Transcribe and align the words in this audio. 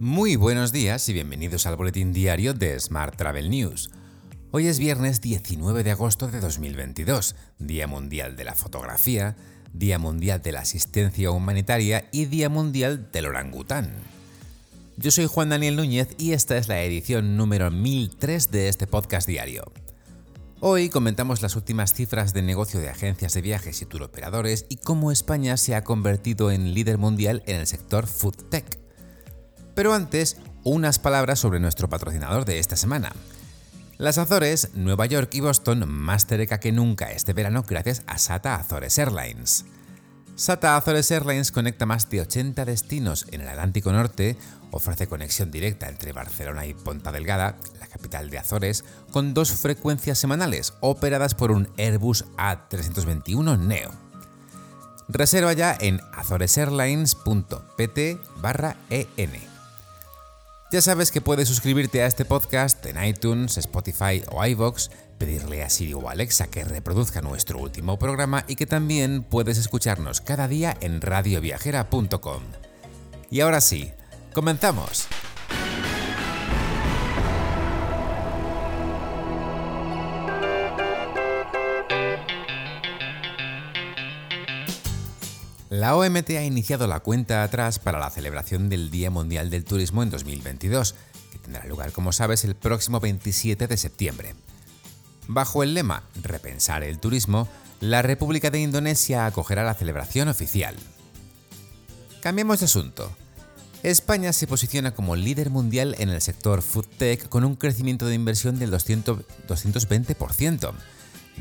Muy 0.00 0.36
buenos 0.36 0.72
días 0.72 1.06
y 1.10 1.12
bienvenidos 1.12 1.66
al 1.66 1.76
boletín 1.76 2.14
diario 2.14 2.54
de 2.54 2.80
Smart 2.80 3.18
Travel 3.18 3.50
News. 3.50 3.90
Hoy 4.50 4.66
es 4.66 4.78
viernes 4.78 5.20
19 5.20 5.84
de 5.84 5.90
agosto 5.90 6.26
de 6.28 6.40
2022, 6.40 7.36
Día 7.58 7.86
Mundial 7.86 8.34
de 8.34 8.44
la 8.44 8.54
Fotografía, 8.54 9.36
Día 9.74 9.98
Mundial 9.98 10.40
de 10.40 10.52
la 10.52 10.60
Asistencia 10.60 11.30
Humanitaria 11.30 12.08
y 12.12 12.24
Día 12.24 12.48
Mundial 12.48 13.10
del 13.12 13.26
Orangután. 13.26 13.92
Yo 14.96 15.10
soy 15.10 15.26
Juan 15.26 15.50
Daniel 15.50 15.76
Núñez 15.76 16.08
y 16.16 16.32
esta 16.32 16.56
es 16.56 16.68
la 16.68 16.82
edición 16.82 17.36
número 17.36 17.70
1003 17.70 18.50
de 18.50 18.70
este 18.70 18.86
podcast 18.86 19.28
diario. 19.28 19.70
Hoy 20.60 20.88
comentamos 20.88 21.42
las 21.42 21.56
últimas 21.56 21.92
cifras 21.92 22.32
de 22.32 22.40
negocio 22.40 22.80
de 22.80 22.88
agencias 22.88 23.34
de 23.34 23.42
viajes 23.42 23.82
y 23.82 23.84
turoperadores 23.84 24.64
y 24.70 24.76
cómo 24.76 25.12
España 25.12 25.58
se 25.58 25.74
ha 25.74 25.84
convertido 25.84 26.50
en 26.50 26.72
líder 26.72 26.96
mundial 26.96 27.42
en 27.44 27.56
el 27.56 27.66
sector 27.66 28.06
food 28.06 28.36
tech. 28.48 28.79
Pero 29.80 29.94
antes, 29.94 30.36
unas 30.62 30.98
palabras 30.98 31.38
sobre 31.38 31.58
nuestro 31.58 31.88
patrocinador 31.88 32.44
de 32.44 32.58
esta 32.58 32.76
semana. 32.76 33.14
Las 33.96 34.18
Azores, 34.18 34.72
Nueva 34.74 35.06
York 35.06 35.30
y 35.32 35.40
Boston 35.40 35.90
más 35.90 36.26
cerca 36.26 36.60
que 36.60 36.70
nunca 36.70 37.10
este 37.12 37.32
verano 37.32 37.64
gracias 37.66 38.02
a 38.06 38.18
SATA 38.18 38.56
Azores 38.56 38.98
Airlines. 38.98 39.64
SATA 40.36 40.76
Azores 40.76 41.10
Airlines 41.10 41.50
conecta 41.50 41.86
más 41.86 42.10
de 42.10 42.20
80 42.20 42.66
destinos 42.66 43.24
en 43.30 43.40
el 43.40 43.48
Atlántico 43.48 43.90
Norte, 43.90 44.36
ofrece 44.70 45.06
conexión 45.06 45.50
directa 45.50 45.88
entre 45.88 46.12
Barcelona 46.12 46.66
y 46.66 46.74
Ponta 46.74 47.10
Delgada, 47.10 47.56
la 47.80 47.86
capital 47.86 48.28
de 48.28 48.36
Azores, 48.36 48.84
con 49.12 49.32
dos 49.32 49.50
frecuencias 49.50 50.18
semanales 50.18 50.74
operadas 50.80 51.34
por 51.34 51.52
un 51.52 51.70
Airbus 51.78 52.26
A321 52.36 53.58
Neo. 53.58 53.92
Reserva 55.08 55.54
ya 55.54 55.74
en 55.80 56.02
azoresairlines.pt 56.12 57.98
en. 58.90 59.59
Ya 60.72 60.80
sabes 60.80 61.10
que 61.10 61.20
puedes 61.20 61.48
suscribirte 61.48 62.00
a 62.00 62.06
este 62.06 62.24
podcast 62.24 62.86
en 62.86 63.02
iTunes, 63.04 63.58
Spotify 63.58 64.22
o 64.30 64.46
iVoox, 64.46 64.88
pedirle 65.18 65.64
a 65.64 65.68
Siri 65.68 65.94
o 65.94 66.08
Alexa 66.08 66.46
que 66.46 66.62
reproduzca 66.62 67.20
nuestro 67.20 67.58
último 67.58 67.98
programa 67.98 68.44
y 68.46 68.54
que 68.54 68.66
también 68.66 69.24
puedes 69.24 69.58
escucharnos 69.58 70.20
cada 70.20 70.46
día 70.46 70.76
en 70.80 71.00
radioviajera.com. 71.00 72.42
Y 73.32 73.40
ahora 73.40 73.60
sí, 73.60 73.90
comenzamos. 74.32 75.08
La 85.70 85.94
OMT 85.94 86.30
ha 86.30 86.42
iniciado 86.42 86.88
la 86.88 86.98
cuenta 86.98 87.44
atrás 87.44 87.78
para 87.78 88.00
la 88.00 88.10
celebración 88.10 88.68
del 88.68 88.90
Día 88.90 89.08
Mundial 89.08 89.50
del 89.50 89.64
Turismo 89.64 90.02
en 90.02 90.10
2022, 90.10 90.96
que 91.30 91.38
tendrá 91.38 91.64
lugar, 91.64 91.92
como 91.92 92.10
sabes, 92.10 92.44
el 92.44 92.56
próximo 92.56 92.98
27 92.98 93.68
de 93.68 93.76
septiembre. 93.76 94.34
Bajo 95.28 95.62
el 95.62 95.74
lema 95.74 96.02
Repensar 96.24 96.82
el 96.82 96.98
turismo, 96.98 97.48
la 97.78 98.02
República 98.02 98.50
de 98.50 98.58
Indonesia 98.58 99.26
acogerá 99.26 99.62
la 99.62 99.74
celebración 99.74 100.26
oficial. 100.26 100.74
Cambiemos 102.20 102.58
de 102.58 102.66
asunto. 102.66 103.08
España 103.84 104.32
se 104.32 104.48
posiciona 104.48 104.92
como 104.92 105.14
líder 105.14 105.50
mundial 105.50 105.94
en 106.00 106.08
el 106.08 106.20
sector 106.20 106.62
food 106.62 106.86
tech 106.98 107.28
con 107.28 107.44
un 107.44 107.54
crecimiento 107.54 108.06
de 108.06 108.16
inversión 108.16 108.58
del 108.58 108.72
200, 108.72 109.20
220%. 109.46 110.72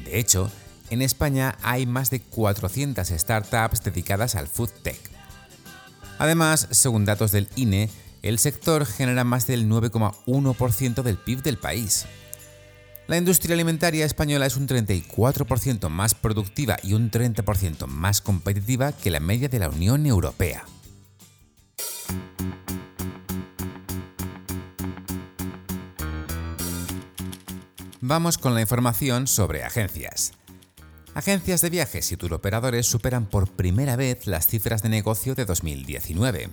De 0.05 0.19
hecho, 0.19 0.51
en 0.89 1.01
España 1.01 1.57
hay 1.61 1.85
más 1.85 2.09
de 2.09 2.21
400 2.21 3.07
startups 3.07 3.83
dedicadas 3.83 4.35
al 4.35 4.47
food 4.47 4.69
tech. 4.83 4.99
Además, 6.17 6.67
según 6.71 7.05
datos 7.05 7.31
del 7.31 7.47
INE, 7.55 7.89
el 8.21 8.39
sector 8.39 8.85
genera 8.85 9.23
más 9.23 9.47
del 9.47 9.69
9,1% 9.69 11.01
del 11.03 11.17
PIB 11.17 11.41
del 11.41 11.57
país. 11.57 12.05
La 13.07 13.17
industria 13.17 13.55
alimentaria 13.55 14.05
española 14.05 14.45
es 14.45 14.55
un 14.55 14.67
34% 14.67 15.89
más 15.89 16.13
productiva 16.13 16.77
y 16.83 16.93
un 16.93 17.09
30% 17.09 17.87
más 17.87 18.21
competitiva 18.21 18.91
que 18.91 19.09
la 19.09 19.19
media 19.19 19.49
de 19.49 19.59
la 19.59 19.69
Unión 19.69 20.05
Europea. 20.05 20.63
Vamos 28.01 28.37
con 28.37 28.53
la 28.53 28.61
información 28.61 29.27
sobre 29.27 29.63
agencias. 29.63 30.38
Agencias 31.19 31.59
de 31.59 31.69
viajes 31.69 32.13
y 32.13 32.15
turoperadores 32.15 32.85
superan 32.85 33.25
por 33.25 33.51
primera 33.51 33.97
vez 33.97 34.25
las 34.25 34.47
cifras 34.47 34.83
de 34.83 34.87
negocio 34.87 35.35
de 35.35 35.43
2019. 35.43 36.47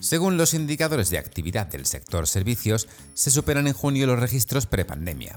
Según 0.00 0.38
los 0.38 0.54
indicadores 0.54 1.10
de 1.10 1.18
actividad 1.18 1.66
del 1.66 1.84
sector 1.84 2.26
servicios, 2.26 2.88
se 3.12 3.30
superan 3.30 3.66
en 3.66 3.74
junio 3.74 4.06
los 4.06 4.18
registros 4.18 4.64
prepandemia. 4.64 5.36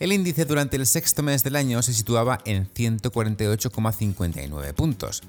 El 0.00 0.12
índice 0.12 0.46
durante 0.46 0.74
el 0.74 0.84
sexto 0.84 1.22
mes 1.22 1.44
del 1.44 1.54
año 1.54 1.80
se 1.80 1.94
situaba 1.94 2.40
en 2.44 2.68
148,59 2.68 4.74
puntos. 4.74 5.22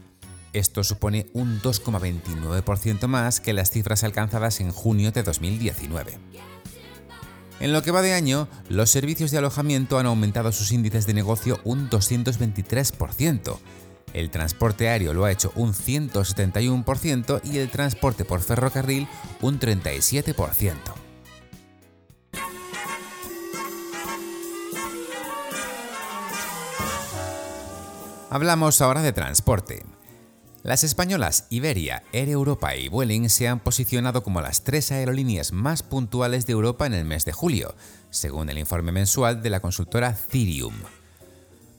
Esto 0.53 0.83
supone 0.83 1.27
un 1.33 1.61
2,29% 1.61 3.05
más 3.05 3.39
que 3.39 3.53
las 3.53 3.69
cifras 3.69 4.03
alcanzadas 4.03 4.61
en 4.61 4.71
junio 4.71 5.11
de 5.11 5.21
2019. 5.21 6.17
En 7.59 7.73
lo 7.73 7.81
que 7.81 7.91
va 7.91 8.01
de 8.01 8.13
año, 8.13 8.47
los 8.69 8.89
servicios 8.89 9.31
de 9.31 9.39
alojamiento 9.39 9.97
han 9.97 10.05
aumentado 10.05 10.51
sus 10.51 10.71
índices 10.71 11.07
de 11.07 11.13
negocio 11.13 11.59
un 11.63 11.89
223%. 11.89 13.57
El 14.13 14.29
transporte 14.29 14.89
aéreo 14.89 15.13
lo 15.13 15.25
ha 15.25 15.31
hecho 15.31 15.51
un 15.55 15.73
171% 15.73 17.41
y 17.43 17.57
el 17.57 17.69
transporte 17.69 18.25
por 18.25 18.41
ferrocarril 18.41 19.07
un 19.41 19.59
37%. 19.59 20.75
Hablamos 28.29 28.81
ahora 28.81 29.01
de 29.01 29.13
transporte. 29.13 29.96
Las 30.67 30.83
españolas 30.83 31.45
Iberia, 31.49 32.03
Air 32.11 32.27
Europa 32.27 32.75
y 32.75 32.89
Vueling 32.89 33.29
se 33.29 33.47
han 33.47 33.61
posicionado 33.61 34.21
como 34.21 34.41
las 34.41 34.65
tres 34.65 34.91
aerolíneas 34.91 35.53
más 35.53 35.81
puntuales 35.81 36.45
de 36.45 36.51
Europa 36.51 36.85
en 36.85 36.93
el 36.93 37.05
mes 37.05 37.23
de 37.23 37.31
julio, 37.31 37.73
según 38.09 38.49
el 38.49 38.57
informe 38.57 38.91
mensual 38.91 39.41
de 39.41 39.49
la 39.49 39.61
consultora 39.61 40.13
Cirium. 40.13 40.73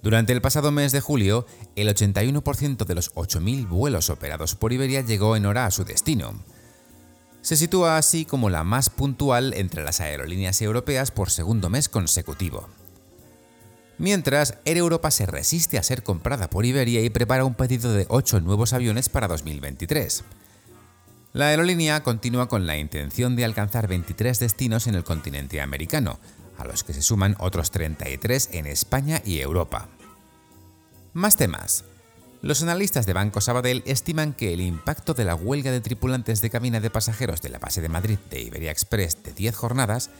Durante 0.02 0.32
el 0.32 0.40
pasado 0.40 0.70
mes 0.70 0.92
de 0.92 1.02
julio, 1.02 1.44
el 1.76 1.88
81% 1.88 2.86
de 2.86 2.94
los 2.94 3.14
8.000 3.14 3.68
vuelos 3.68 4.08
operados 4.08 4.54
por 4.54 4.72
Iberia 4.72 5.02
llegó 5.02 5.36
en 5.36 5.44
hora 5.44 5.66
a 5.66 5.70
su 5.70 5.84
destino. 5.84 6.42
Se 7.42 7.56
sitúa 7.56 7.98
así 7.98 8.24
como 8.24 8.48
la 8.48 8.64
más 8.64 8.88
puntual 8.88 9.52
entre 9.52 9.84
las 9.84 10.00
aerolíneas 10.00 10.62
europeas 10.62 11.10
por 11.10 11.28
segundo 11.28 11.68
mes 11.68 11.90
consecutivo. 11.90 12.70
Mientras, 13.98 14.58
Air 14.64 14.76
Europa 14.76 15.10
se 15.10 15.26
resiste 15.26 15.76
a 15.76 15.82
ser 15.82 16.04
comprada 16.04 16.48
por 16.48 16.64
Iberia 16.64 17.02
y 17.02 17.10
prepara 17.10 17.44
un 17.44 17.54
pedido 17.54 17.92
de 17.92 18.06
8 18.08 18.40
nuevos 18.40 18.72
aviones 18.72 19.08
para 19.08 19.26
2023. 19.26 20.22
La 21.32 21.48
aerolínea 21.48 22.02
continúa 22.02 22.48
con 22.48 22.66
la 22.66 22.78
intención 22.78 23.34
de 23.34 23.44
alcanzar 23.44 23.88
23 23.88 24.38
destinos 24.38 24.86
en 24.86 24.94
el 24.94 25.04
continente 25.04 25.60
americano, 25.60 26.18
a 26.58 26.64
los 26.64 26.84
que 26.84 26.94
se 26.94 27.02
suman 27.02 27.36
otros 27.38 27.70
33 27.72 28.50
en 28.52 28.66
España 28.66 29.20
y 29.24 29.40
Europa. 29.40 29.88
Más 31.12 31.36
temas. 31.36 31.84
Los 32.40 32.62
analistas 32.62 33.04
de 33.04 33.12
Banco 33.14 33.40
Sabadell 33.40 33.82
estiman 33.84 34.32
que 34.32 34.54
el 34.54 34.60
impacto 34.60 35.12
de 35.12 35.24
la 35.24 35.34
huelga 35.34 35.72
de 35.72 35.80
tripulantes 35.80 36.40
de 36.40 36.50
cabina 36.50 36.78
de 36.78 36.88
pasajeros 36.88 37.42
de 37.42 37.48
la 37.48 37.58
base 37.58 37.80
de 37.80 37.88
Madrid 37.88 38.18
de 38.30 38.42
Iberia 38.42 38.70
Express 38.70 39.24
de 39.24 39.32
10 39.32 39.56
jornadas 39.56 40.10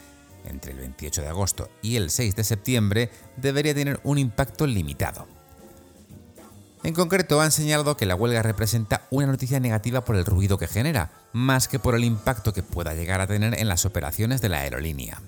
entre 0.45 0.73
el 0.73 0.79
28 0.79 1.23
de 1.23 1.29
agosto 1.29 1.71
y 1.83 1.97
el 1.97 2.11
6 2.11 2.37
de 2.37 2.45
septiembre 2.45 3.11
debería 3.37 3.75
tener 3.75 4.01
un 4.05 4.19
impacto 4.19 4.67
limitado. 4.67 5.27
En 6.85 6.95
concreto, 6.95 7.41
han 7.41 7.51
señalado 7.51 7.97
que 7.97 8.07
la 8.07 8.15
huelga 8.15 8.43
representa 8.43 9.03
una 9.11 9.27
noticia 9.27 9.61
negativa 9.61 10.05
por 10.05 10.17
el 10.17 10.25
ruido 10.25 10.59
que 10.59 10.69
genera, 10.69 11.11
más 11.33 11.67
que 11.69 11.79
por 11.79 11.95
el 11.95 12.05
impacto 12.05 12.53
que 12.53 12.63
pueda 12.63 12.95
llegar 12.95 13.21
a 13.21 13.27
tener 13.27 13.59
en 13.59 13.69
las 13.69 13.85
operaciones 13.85 14.41
de 14.41 14.49
la 14.49 14.61
aerolínea. 14.61 15.21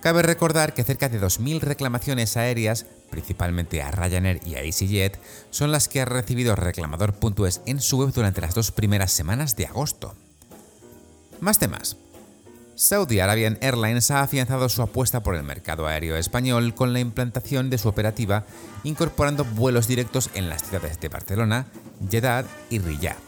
Cabe 0.00 0.22
recordar 0.22 0.72
que 0.72 0.84
cerca 0.84 1.08
de 1.08 1.20
2.000 1.20 1.60
reclamaciones 1.60 2.36
aéreas, 2.36 2.86
principalmente 3.10 3.82
a 3.82 3.90
Ryanair 3.90 4.40
y 4.46 4.54
a 4.54 4.62
EasyJet, 4.62 5.18
son 5.50 5.72
las 5.72 5.88
que 5.88 6.00
ha 6.00 6.06
recibido 6.06 6.56
reclamador.es 6.56 7.60
en 7.66 7.80
su 7.80 7.98
web 7.98 8.12
durante 8.12 8.40
las 8.40 8.54
dos 8.54 8.72
primeras 8.72 9.12
semanas 9.12 9.56
de 9.56 9.66
agosto. 9.66 10.14
Más 11.40 11.58
temas. 11.58 11.96
Saudi 12.80 13.20
Arabian 13.20 13.58
Airlines 13.60 14.10
ha 14.10 14.22
afianzado 14.22 14.70
su 14.70 14.80
apuesta 14.80 15.22
por 15.22 15.34
el 15.34 15.42
mercado 15.42 15.86
aéreo 15.86 16.16
español 16.16 16.74
con 16.74 16.94
la 16.94 17.00
implantación 17.00 17.68
de 17.68 17.76
su 17.76 17.90
operativa, 17.90 18.46
incorporando 18.84 19.44
vuelos 19.44 19.86
directos 19.86 20.30
en 20.32 20.48
las 20.48 20.62
ciudades 20.62 20.98
de 20.98 21.10
Barcelona, 21.10 21.66
Jeddah 22.10 22.46
y 22.70 22.78
Riyadh. 22.78 23.18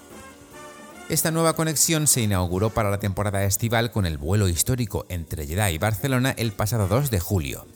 Esta 1.10 1.31
nueva 1.31 1.52
conexión 1.52 2.06
se 2.06 2.22
inauguró 2.22 2.70
para 2.70 2.90
la 2.90 2.99
temporada 2.99 3.44
estival 3.44 3.90
con 3.90 4.06
el 4.06 4.16
vuelo 4.16 4.49
histórico 4.49 5.04
entre 5.10 5.46
Jeddah 5.46 5.70
y 5.70 5.76
Barcelona 5.76 6.34
el 6.38 6.52
pasado 6.52 6.88
2 6.88 7.10
de 7.10 7.20
julio. 7.20 7.66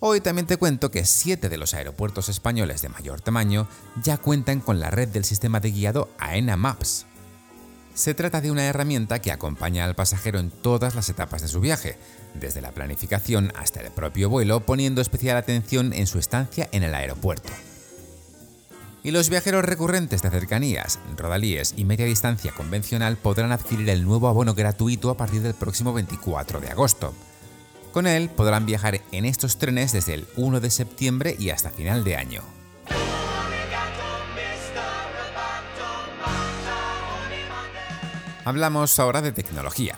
Hoy 0.00 0.20
también 0.20 0.48
te 0.48 0.56
cuento 0.56 0.90
que 0.90 1.04
siete 1.04 1.48
de 1.48 1.58
los 1.58 1.74
aeropuertos 1.74 2.28
españoles 2.28 2.82
de 2.82 2.88
mayor 2.88 3.20
tamaño 3.20 3.68
ya 4.02 4.16
cuentan 4.16 4.58
con 4.58 4.80
la 4.80 4.90
red 4.90 5.06
del 5.06 5.24
sistema 5.24 5.60
de 5.60 5.70
guiado 5.70 6.08
AENA 6.18 6.56
Maps. 6.56 7.06
Se 7.98 8.14
trata 8.14 8.40
de 8.40 8.52
una 8.52 8.64
herramienta 8.64 9.20
que 9.20 9.32
acompaña 9.32 9.84
al 9.84 9.96
pasajero 9.96 10.38
en 10.38 10.52
todas 10.52 10.94
las 10.94 11.08
etapas 11.08 11.42
de 11.42 11.48
su 11.48 11.58
viaje, 11.58 11.98
desde 12.32 12.60
la 12.60 12.70
planificación 12.70 13.52
hasta 13.56 13.80
el 13.80 13.90
propio 13.90 14.30
vuelo, 14.30 14.60
poniendo 14.60 15.00
especial 15.00 15.36
atención 15.36 15.92
en 15.92 16.06
su 16.06 16.20
estancia 16.20 16.68
en 16.70 16.84
el 16.84 16.94
aeropuerto. 16.94 17.52
Y 19.02 19.10
los 19.10 19.30
viajeros 19.30 19.64
recurrentes 19.64 20.22
de 20.22 20.30
cercanías, 20.30 21.00
rodalíes 21.16 21.74
y 21.76 21.84
media 21.84 22.06
distancia 22.06 22.52
convencional 22.52 23.16
podrán 23.16 23.50
adquirir 23.50 23.88
el 23.90 24.04
nuevo 24.04 24.28
abono 24.28 24.54
gratuito 24.54 25.10
a 25.10 25.16
partir 25.16 25.42
del 25.42 25.54
próximo 25.54 25.92
24 25.92 26.60
de 26.60 26.68
agosto. 26.68 27.12
Con 27.90 28.06
él 28.06 28.28
podrán 28.28 28.64
viajar 28.64 29.00
en 29.10 29.24
estos 29.24 29.58
trenes 29.58 29.90
desde 29.90 30.14
el 30.14 30.28
1 30.36 30.60
de 30.60 30.70
septiembre 30.70 31.34
y 31.36 31.50
hasta 31.50 31.70
final 31.70 32.04
de 32.04 32.14
año. 32.14 32.57
Hablamos 38.48 38.98
ahora 38.98 39.20
de 39.20 39.32
tecnología. 39.32 39.94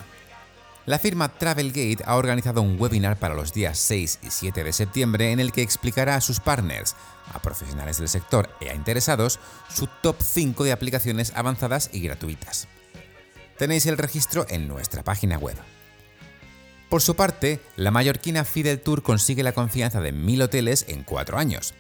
La 0.85 0.99
firma 0.99 1.29
Travelgate 1.29 2.03
ha 2.05 2.17
organizado 2.17 2.63
un 2.63 2.81
webinar 2.81 3.17
para 3.17 3.37
los 3.37 3.53
días 3.53 3.79
6 3.79 4.19
y 4.25 4.31
7 4.33 4.65
de 4.65 4.73
septiembre 4.73 5.31
en 5.31 5.39
el 5.39 5.53
que 5.53 5.63
explicará 5.63 6.17
a 6.17 6.21
sus 6.21 6.41
partners, 6.41 6.97
a 7.33 7.39
profesionales 7.39 7.99
del 7.99 8.09
sector 8.09 8.51
y 8.61 8.67
a 8.67 8.75
interesados 8.75 9.39
su 9.73 9.87
top 10.03 10.17
5 10.21 10.65
de 10.65 10.73
aplicaciones 10.73 11.33
avanzadas 11.37 11.91
y 11.93 12.01
gratuitas. 12.01 12.67
Tenéis 13.57 13.87
el 13.87 13.97
registro 13.97 14.45
en 14.49 14.67
nuestra 14.67 15.05
página 15.05 15.39
web. 15.39 15.57
Por 16.89 17.03
su 17.03 17.15
parte, 17.15 17.61
la 17.77 17.93
mallorquina 17.93 18.45
Fidel 18.45 18.81
Tour 18.81 19.05
consigue 19.05 19.45
la 19.45 19.53
confianza 19.53 20.01
de 20.01 20.11
mil 20.11 20.43
hoteles 20.43 20.87
en 20.89 21.05
cuatro 21.05 21.39
años. 21.39 21.73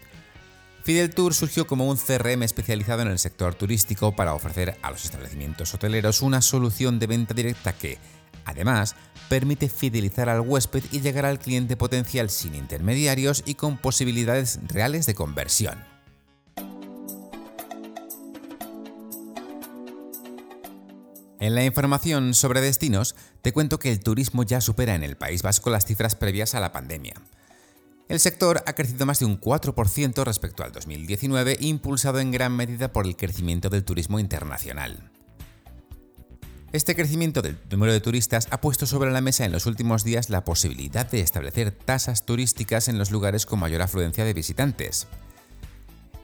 Fidel 0.83 1.15
Tour 1.15 1.35
surgió 1.35 1.67
como 1.67 1.87
un 1.89 1.97
CRM 1.97 2.43
especializado 2.43 3.03
en 3.03 3.09
el 3.09 3.19
sector 3.19 3.55
turístico 3.55 4.17
para 4.17 4.35
ofrecer 4.35 4.79
a 4.83 4.91
los 4.91 5.05
establecimientos 5.05 5.75
hoteleros 5.75 6.23
una 6.23 6.41
solución 6.41 6.99
de 6.99 7.07
venta 7.07 7.35
directa 7.35 7.75
que, 7.75 7.99
además, 8.45 8.97
permite 9.29 9.69
fidelizar 9.69 10.29
al 10.29 10.41
huésped 10.41 10.83
y 10.91 11.01
llegar 11.01 11.27
al 11.27 11.39
cliente 11.39 11.77
potencial 11.77 12.31
sin 12.31 12.55
intermediarios 12.55 13.43
y 13.45 13.55
con 13.55 13.77
posibilidades 13.77 14.59
reales 14.67 15.07
de 15.07 15.15
conversión. 15.15 15.79
En 21.41 21.55
la 21.55 21.65
información 21.65 22.35
sobre 22.35 22.61
destinos, 22.61 23.15
te 23.41 23.53
cuento 23.53 23.79
que 23.79 23.91
el 23.91 24.01
turismo 24.01 24.43
ya 24.43 24.61
supera 24.61 24.95
en 24.95 25.03
el 25.03 25.17
País 25.17 25.43
Vasco 25.43 25.71
las 25.71 25.87
cifras 25.87 26.15
previas 26.15 26.55
a 26.55 26.61
la 26.61 26.73
pandemia. 26.73 27.15
El 28.11 28.19
sector 28.19 28.65
ha 28.67 28.73
crecido 28.73 29.07
más 29.07 29.21
de 29.21 29.25
un 29.25 29.41
4% 29.41 30.25
respecto 30.25 30.65
al 30.65 30.73
2019, 30.73 31.59
impulsado 31.61 32.19
en 32.19 32.33
gran 32.33 32.53
medida 32.57 32.93
por 32.93 33.07
el 33.07 33.15
crecimiento 33.15 33.71
del 33.71 33.85
turismo 33.85 34.19
internacional. 34.19 35.13
Este 36.73 36.97
crecimiento 36.97 37.41
del 37.41 37.57
número 37.71 37.93
de 37.93 38.01
turistas 38.01 38.49
ha 38.51 38.61
puesto 38.61 38.85
sobre 38.87 39.13
la 39.13 39.21
mesa 39.21 39.45
en 39.45 39.53
los 39.53 39.67
últimos 39.67 40.03
días 40.03 40.29
la 40.29 40.45
posibilidad 40.45 41.09
de 41.09 41.21
establecer 41.21 41.71
tasas 41.71 42.27
turísticas 42.27 42.89
en 42.89 42.99
los 42.99 43.13
lugares 43.13 43.47
con 43.47 43.61
mayor 43.61 43.81
afluencia 43.81 44.25
de 44.25 44.35
visitantes. 44.35 45.07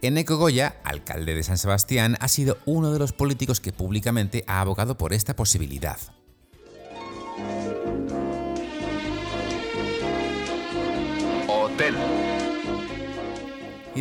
Eneco 0.02 0.38
Goya, 0.38 0.80
alcalde 0.82 1.36
de 1.36 1.44
San 1.44 1.56
Sebastián, 1.56 2.16
ha 2.18 2.26
sido 2.26 2.58
uno 2.64 2.90
de 2.90 2.98
los 2.98 3.12
políticos 3.12 3.60
que 3.60 3.72
públicamente 3.72 4.42
ha 4.48 4.60
abogado 4.60 4.98
por 4.98 5.12
esta 5.12 5.36
posibilidad. 5.36 5.98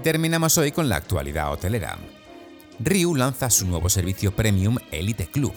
Terminamos 0.06 0.56
hoy 0.60 0.72
con 0.72 0.88
la 0.88 0.98
actualidad 0.98 1.52
hotelera. 1.52 1.98
Riu 2.78 3.16
lanza 3.16 3.50
su 3.50 3.66
nuevo 3.66 3.90
servicio 3.90 4.36
premium 4.36 4.78
Elite 4.92 5.26
Club. 5.26 5.52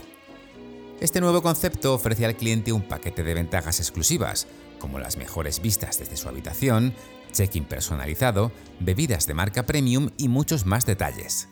Este 1.02 1.20
nuevo 1.20 1.42
concepto 1.42 1.92
ofrece 1.92 2.24
al 2.24 2.34
cliente 2.34 2.72
un 2.72 2.80
paquete 2.80 3.22
de 3.22 3.34
ventajas 3.34 3.78
exclusivas, 3.78 4.46
como 4.78 5.00
las 5.00 5.18
mejores 5.18 5.60
vistas 5.60 5.98
desde 5.98 6.16
su 6.16 6.30
habitación, 6.30 6.94
check-in 7.30 7.66
personalizado, 7.66 8.50
bebidas 8.80 9.26
de 9.26 9.34
marca 9.34 9.66
premium 9.66 10.08
y 10.16 10.28
muchos 10.28 10.64
más 10.64 10.86
detalles. 10.86 11.50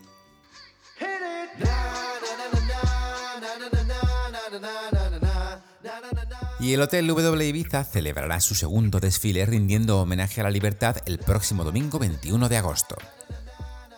Y 6.58 6.72
el 6.72 6.80
Hotel 6.80 7.06
W 7.06 7.46
Ibiza 7.46 7.84
celebrará 7.84 8.40
su 8.40 8.54
segundo 8.54 8.98
desfile 8.98 9.44
rindiendo 9.44 10.00
homenaje 10.00 10.40
a 10.40 10.44
la 10.44 10.50
libertad 10.50 10.96
el 11.04 11.18
próximo 11.18 11.64
domingo 11.64 11.98
21 11.98 12.48
de 12.48 12.56
agosto. 12.56 12.96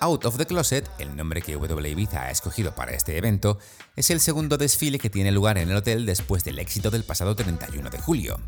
Out 0.00 0.24
of 0.24 0.38
the 0.38 0.46
Closet, 0.46 0.88
el 0.98 1.16
nombre 1.16 1.40
que 1.40 1.52
W 1.52 1.88
Ibiza 1.88 2.22
ha 2.22 2.30
escogido 2.30 2.74
para 2.74 2.92
este 2.92 3.16
evento, 3.16 3.58
es 3.94 4.10
el 4.10 4.18
segundo 4.18 4.56
desfile 4.56 4.98
que 4.98 5.10
tiene 5.10 5.30
lugar 5.30 5.56
en 5.58 5.70
el 5.70 5.76
hotel 5.76 6.04
después 6.04 6.42
del 6.42 6.58
éxito 6.58 6.90
del 6.90 7.04
pasado 7.04 7.36
31 7.36 7.90
de 7.90 7.98
julio. 7.98 8.40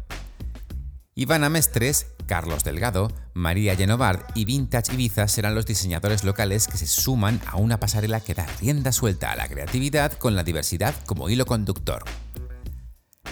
Ivana 1.15 1.49
Mestres, 1.49 2.07
Carlos 2.27 2.65
Delgado, 2.65 3.13
María 3.35 3.77
Genovard 3.77 4.23
y 4.35 4.45
Vintage 4.45 4.95
Ibiza 4.95 5.29
serán 5.29 5.55
los 5.55 5.67
diseñadores 5.67 6.25
locales 6.25 6.67
que 6.67 6.79
se 6.79 6.87
suman 6.87 7.41
a 7.47 7.57
una 7.57 7.79
pasarela 7.79 8.21
que 8.21 8.35
da 8.35 8.47
rienda 8.61 8.91
suelta 8.91 9.31
a 9.33 9.37
la 9.37 9.49
creatividad 9.49 10.13
con 10.13 10.35
la 10.35 10.45
diversidad 10.45 10.95
como 11.07 11.29
hilo 11.29 11.47
conductor. 11.47 12.05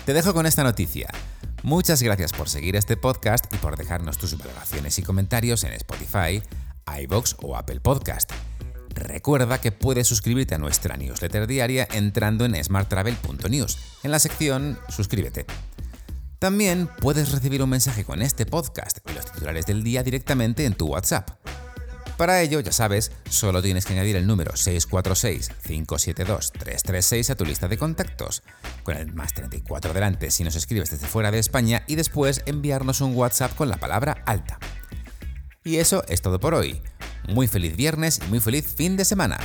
Te 0.09 0.15
dejo 0.15 0.33
con 0.33 0.47
esta 0.47 0.65
noticia. 0.65 1.11
Muchas 1.63 2.03
gracias 2.03 2.33
por 2.33 2.49
seguir 2.49 2.77
este 2.77 2.97
podcast 2.97 3.45
y 3.53 3.59
por 3.59 3.77
dejarnos 3.77 4.17
tus 4.17 4.39
valoraciones 4.39 4.99
y 4.99 5.03
comentarios 5.03 5.65
en 5.65 5.75
Spotify, 5.75 6.43
iBox 7.03 7.37
o 7.43 7.59
Apple 7.59 7.81
Podcast. 7.81 8.33
Recuerda 8.95 9.61
que 9.61 9.71
puedes 9.71 10.07
suscribirte 10.07 10.55
a 10.55 10.59
nuestra 10.59 10.97
newsletter 10.97 11.47
diaria 11.47 11.87
entrando 11.93 12.47
en 12.47 12.65
smarttravel.news, 12.65 13.79
en 14.03 14.11
la 14.11 14.19
sección 14.19 14.79
Suscríbete. 14.89 15.45
También 16.39 16.89
puedes 17.03 17.31
recibir 17.31 17.63
un 17.63 17.69
mensaje 17.69 18.05
con 18.05 18.23
este 18.23 18.47
podcast 18.47 19.01
y 19.11 19.13
los 19.13 19.31
titulares 19.31 19.67
del 19.67 19.83
día 19.83 20.03
directamente 20.03 20.65
en 20.65 20.73
tu 20.73 20.87
WhatsApp. 20.87 21.33
Para 22.19 22.43
ello, 22.43 22.59
ya 22.59 22.73
sabes, 22.73 23.13
solo 23.31 23.63
tienes 23.63 23.87
que 23.87 23.93
añadir 23.93 24.17
el 24.17 24.27
número 24.27 24.51
646-572-336 24.55 27.31
a 27.31 27.37
tu 27.37 27.45
lista 27.45 27.69
de 27.69 27.79
contactos, 27.79 28.43
con 28.83 28.97
el 28.97 29.15
más 29.15 29.33
34 29.35 29.95
delante 29.95 30.33
si 30.33 30.43
nos 30.43 30.57
escribes 30.57 30.91
desde 30.91 31.07
fuera 31.07 31.31
de 31.31 31.39
España 31.39 31.85
y 31.87 31.95
después 31.95 32.43
enviarnos 32.47 33.03
un 33.03 33.15
WhatsApp 33.15 33.55
con 33.55 33.69
la 33.69 33.77
palabra 33.77 34.25
alta. 34.27 34.59
Y 35.63 35.77
eso 35.77 36.03
es 36.09 36.21
todo 36.21 36.41
por 36.41 36.55
hoy. 36.55 36.83
Muy 37.29 37.47
feliz 37.47 37.77
viernes 37.77 38.19
y 38.27 38.31
muy 38.31 38.41
feliz 38.41 38.67
fin 38.67 38.97
de 38.97 39.05
semana. 39.05 39.39